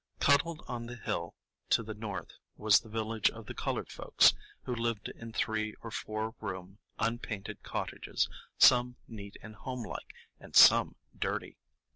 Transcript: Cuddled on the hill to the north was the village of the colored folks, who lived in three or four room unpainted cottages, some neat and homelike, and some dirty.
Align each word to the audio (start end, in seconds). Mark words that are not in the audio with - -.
Cuddled 0.19 0.63
on 0.67 0.87
the 0.87 0.95
hill 0.95 1.35
to 1.69 1.83
the 1.83 1.93
north 1.93 2.39
was 2.57 2.79
the 2.79 2.89
village 2.89 3.29
of 3.29 3.45
the 3.45 3.53
colored 3.53 3.91
folks, 3.91 4.33
who 4.63 4.73
lived 4.73 5.09
in 5.09 5.31
three 5.31 5.75
or 5.83 5.91
four 5.91 6.33
room 6.41 6.79
unpainted 6.97 7.61
cottages, 7.61 8.27
some 8.57 8.95
neat 9.07 9.37
and 9.43 9.53
homelike, 9.53 10.11
and 10.39 10.55
some 10.55 10.95
dirty. 11.15 11.59